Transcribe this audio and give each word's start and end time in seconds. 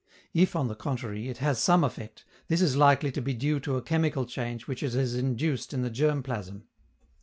If, 0.33 0.55
on 0.55 0.67
the 0.67 0.73
contrary, 0.73 1.29
it 1.29 1.37
has 1.45 1.59
some 1.61 1.83
effect, 1.83 2.25
this 2.47 2.59
is 2.59 2.75
likely 2.75 3.11
to 3.11 3.21
be 3.21 3.35
due 3.35 3.59
to 3.59 3.75
a 3.77 3.83
chemical 3.83 4.25
change 4.25 4.65
which 4.65 4.81
it 4.81 4.93
has 4.93 5.13
induced 5.13 5.75
in 5.75 5.83
the 5.83 5.91
germ 5.91 6.23
plasm. 6.23 6.63